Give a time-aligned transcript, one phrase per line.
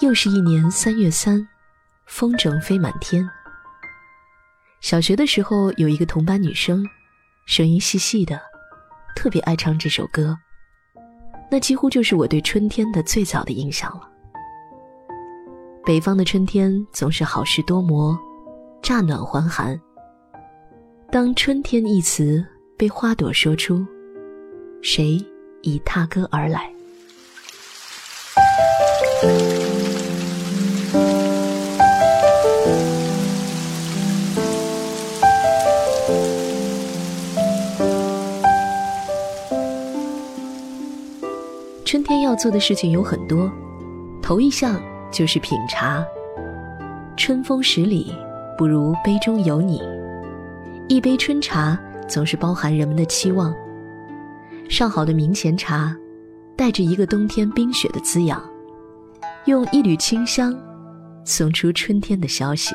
[0.00, 1.46] 又是一年三月三，
[2.04, 3.26] 风筝飞满天。
[4.82, 6.84] 小学的时候，有一个同班女生，
[7.46, 8.38] 声音细细的，
[9.14, 10.36] 特别爱唱这首歌。
[11.50, 14.06] 那几乎就是我对春天的最早的印象了。
[15.82, 18.18] 北方的春天总是好事多磨，
[18.82, 19.80] 乍暖还寒。
[21.10, 22.44] 当“春天”一词
[22.76, 23.86] 被花朵说出，
[24.82, 25.24] 谁
[25.62, 26.70] 已踏歌而来？
[42.36, 43.50] 做的事情有很多，
[44.22, 46.04] 头一项就是品茶。
[47.16, 48.12] 春风十里，
[48.58, 49.82] 不如杯中有你。
[50.88, 53.54] 一杯春茶总是包含人们的期望。
[54.68, 55.96] 上好的明前茶，
[56.56, 58.42] 带着一个冬天冰雪的滋养，
[59.46, 60.56] 用一缕清香，
[61.24, 62.74] 送出春天的消息。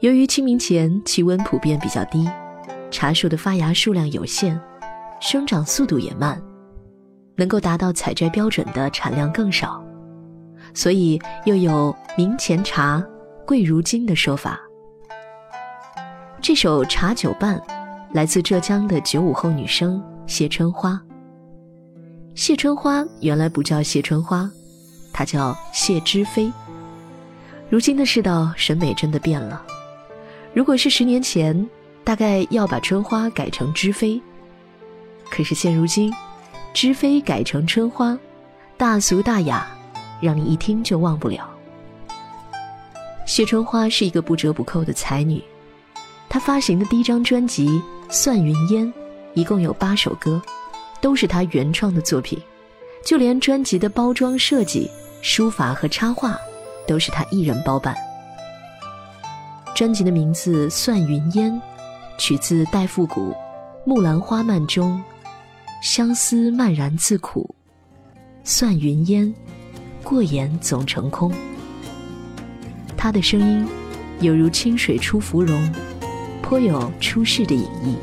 [0.00, 2.28] 由于清明前气温普遍比较低，
[2.90, 4.58] 茶树的发芽数量有限，
[5.20, 6.40] 生长速度也慢。
[7.36, 9.84] 能够达到采摘标准的产量更少，
[10.72, 13.04] 所以又有“明前茶，
[13.46, 14.58] 贵如金”的说法。
[16.40, 17.58] 这首《茶酒伴》
[18.12, 21.00] 来自浙江的九五后女生谢春花。
[22.34, 24.50] 谢春花原来不叫谢春花，
[25.12, 26.50] 她叫谢知飞。
[27.68, 29.62] 如今的世道审美真的变了，
[30.54, 31.68] 如果是十年前，
[32.04, 34.20] 大概要把春花改成知飞。
[35.30, 36.10] 可是现如今。
[36.76, 38.18] 知非改成春花，
[38.76, 39.66] 大俗大雅，
[40.20, 41.48] 让你一听就忘不了。
[43.24, 45.42] 谢春花是一个不折不扣的才女，
[46.28, 47.66] 她发行的第一张专辑
[48.10, 48.86] 《算云烟》，
[49.32, 50.38] 一共有八首歌，
[51.00, 52.38] 都是她原创的作品，
[53.02, 54.90] 就连专辑的包装设计、
[55.22, 56.36] 书法和插画，
[56.86, 57.96] 都是她一人包办。
[59.74, 61.50] 专辑的名字《算云烟》，
[62.18, 63.30] 取自戴复古
[63.86, 65.02] 《木兰花漫》中。
[65.82, 67.54] 相思漫然自苦，
[68.42, 69.32] 算云烟，
[70.02, 71.32] 过眼总成空。
[72.96, 73.66] 他的声音，
[74.20, 75.72] 犹如清水出芙蓉，
[76.42, 77.96] 颇有出世的隐意。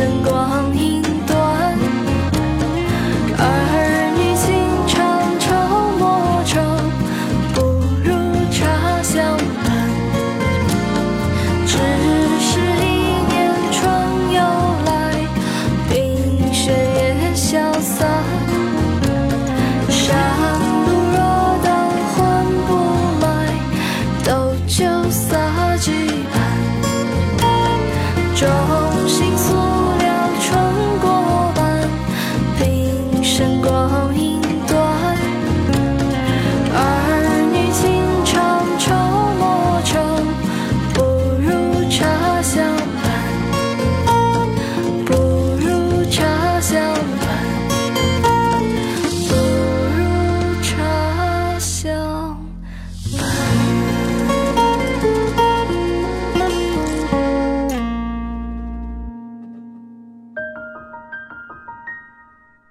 [0.00, 0.59] 灯光。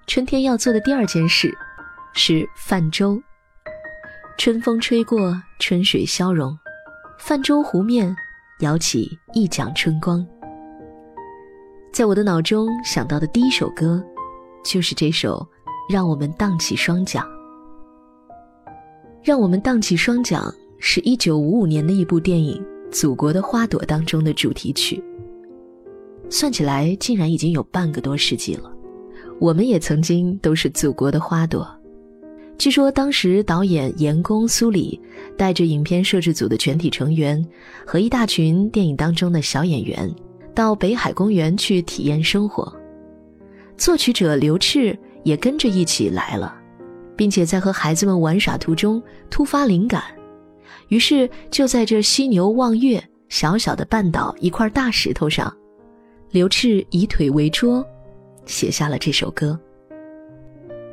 [0.09, 1.55] 春天要做的第二件事
[2.15, 3.21] 是泛舟。
[4.39, 6.57] 春风吹过，春水消融，
[7.19, 8.15] 泛舟湖面，
[8.61, 10.25] 摇起一桨春光。
[11.93, 14.03] 在我的脑中想到的第一首歌，
[14.65, 15.47] 就是这首
[15.93, 17.23] 《让我们荡起双桨》。
[19.23, 20.41] 《让我们荡起双桨》
[20.79, 22.59] 是一九五五年的一部电影
[22.91, 25.03] 《祖国的花朵》当中的主题曲。
[26.31, 28.73] 算起来，竟然已经有半个多世纪了。
[29.39, 31.67] 我们也曾经都是祖国的花朵。
[32.57, 34.99] 据说当时导演严工、苏里
[35.37, 37.43] 带着影片摄制组的全体成员
[37.85, 40.13] 和一大群电影当中的小演员。
[40.55, 42.69] 到北海公园去体验生活，
[43.77, 46.53] 作曲者刘炽也跟着一起来了，
[47.15, 50.03] 并且在和孩子们玩耍途中突发灵感，
[50.89, 55.55] 于是就在这犀牛望月小小的半岛一块大石头上，
[56.31, 57.85] 刘炽以腿为桌，
[58.49, 59.57] 写下了这首歌。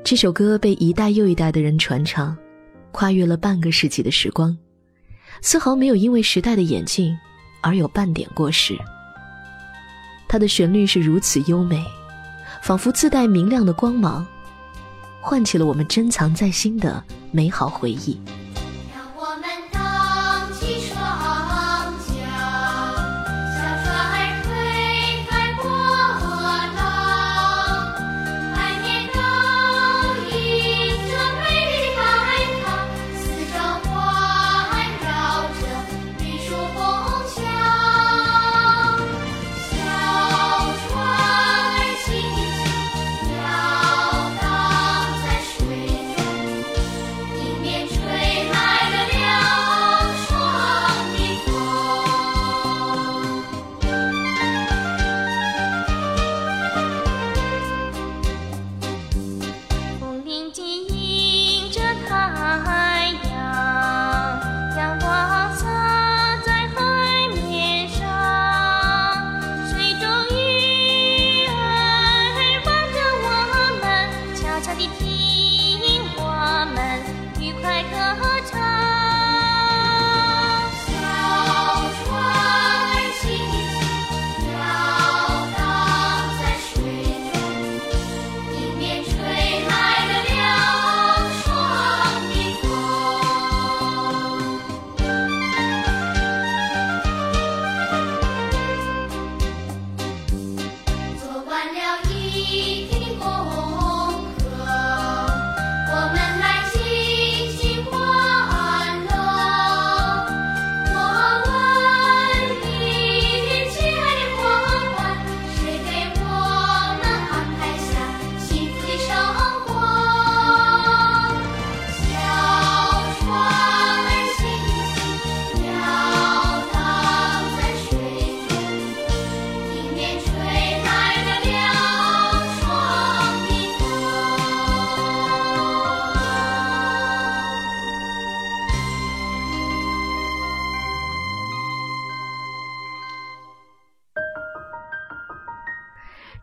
[0.04, 2.36] 这首歌被一代又一代的人传唱，
[2.92, 4.54] 跨越了半个世纪的时光，
[5.40, 7.16] 丝毫没有因为时代的演进
[7.62, 8.76] 而有半点过时。
[10.28, 11.82] 它的旋律是如此优美，
[12.62, 14.24] 仿佛自带明亮的光芒，
[15.22, 18.20] 唤起了我们珍藏在心的美好回忆。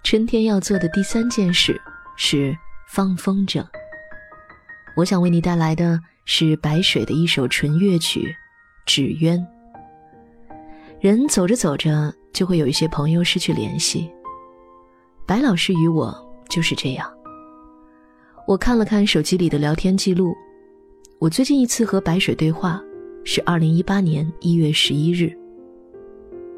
[0.03, 1.79] 春天要做的第三件事
[2.17, 2.55] 是
[2.89, 3.65] 放风筝。
[4.98, 8.19] 我想为你带来的是白水的一首纯乐曲
[8.86, 9.39] 《纸鸢》。
[11.00, 14.12] 人走着走着，就会有一些朋友失去联系。
[15.25, 16.13] 白老师与我
[16.50, 17.10] 就是这样。
[18.45, 20.36] 我看了看手机里的聊天记录，
[21.17, 22.79] 我最近一次和白水对话
[23.24, 25.33] 是二零一八年一月十一日。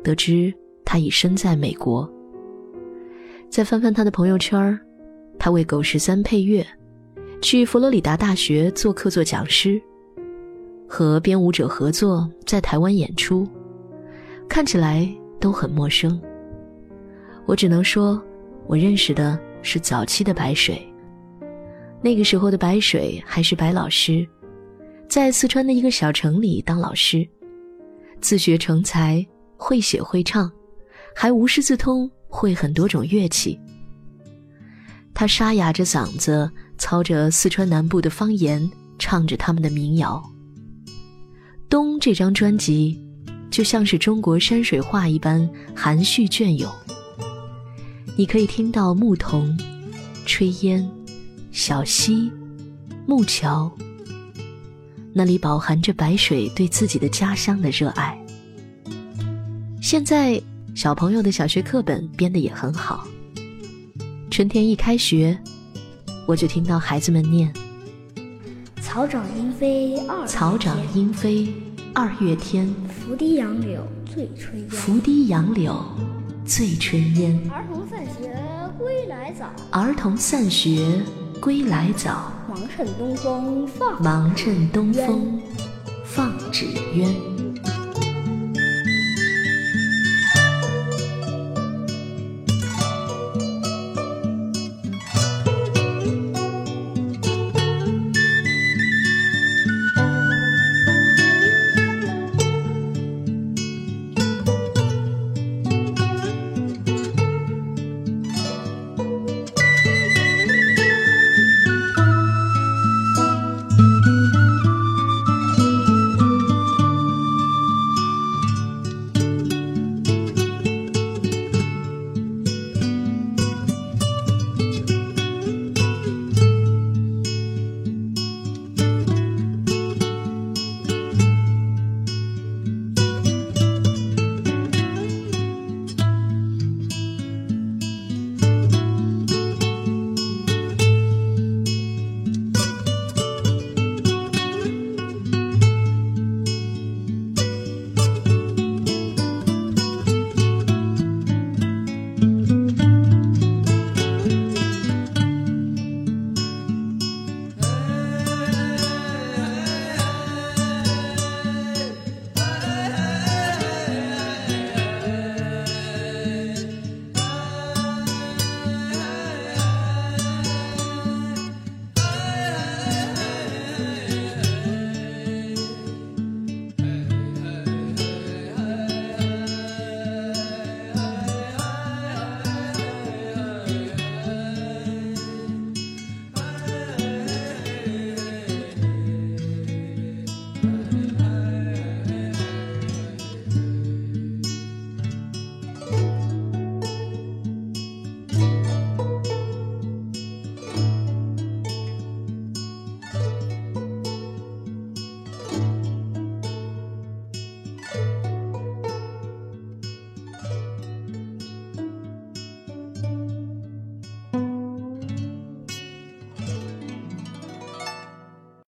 [0.03, 0.51] 得知
[0.83, 2.11] 他已身在美国。
[3.55, 4.77] 再翻翻他的朋友圈
[5.39, 6.62] 他为《狗十三》配乐，
[7.41, 9.81] 去佛罗里达大学做客做讲师，
[10.85, 13.47] 和编舞者合作在台湾演出，
[14.50, 15.09] 看起来
[15.39, 16.21] 都很陌生。
[17.45, 18.21] 我只能说，
[18.67, 20.85] 我认识的是早期的白水。
[22.01, 24.27] 那个时候的白水还是白老师，
[25.07, 27.25] 在四川的一个小城里当老师，
[28.19, 30.51] 自学成才，会写会唱，
[31.15, 32.12] 还无师自通。
[32.36, 33.58] 会很多种乐器，
[35.13, 40.22] 他沙哑着嗓子，操着四川南部的方言，唱着他们的民谣。
[41.70, 43.01] 《冬》这张专辑，
[43.50, 46.70] 就像是中国山水画一般含蓄隽永。
[48.18, 49.58] 你可以听到牧童、
[50.27, 50.86] 炊烟、
[51.54, 52.30] 小溪、
[53.06, 53.72] 木桥，
[55.13, 58.22] 那里饱含着白水对自己的家乡的热爱。
[59.82, 60.44] 现在。
[60.75, 63.08] 小朋友的小学课本编得也很好。
[64.29, 65.38] 春天一开学，
[66.27, 67.51] 我就听到孩子们念
[68.84, 71.48] ：“草长莺飞二草长莺飞
[71.94, 74.70] 二月天，拂堤杨柳醉春烟。
[74.70, 75.82] 拂堤杨柳
[76.46, 77.39] 醉春烟。
[77.50, 78.38] 儿童散学
[78.77, 81.01] 归来早，儿童散学
[81.39, 82.34] 归来早。
[82.50, 85.39] 忙趁东风放忙趁东风
[86.03, 87.15] 放纸鸢。”